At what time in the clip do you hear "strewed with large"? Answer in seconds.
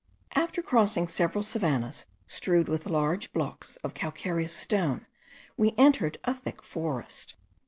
2.25-3.31